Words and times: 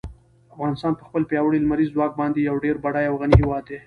افغانستان 0.55 0.93
په 0.97 1.03
خپل 1.07 1.21
پیاوړي 1.29 1.59
لمریز 1.61 1.89
ځواک 1.95 2.11
باندې 2.19 2.39
یو 2.41 2.55
ډېر 2.63 2.75
بډای 2.83 3.05
او 3.09 3.15
غني 3.21 3.35
هېواد 3.41 3.63
دی. 3.69 3.77